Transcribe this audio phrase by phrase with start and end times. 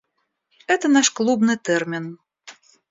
[0.65, 2.17] Это наш клубный термин.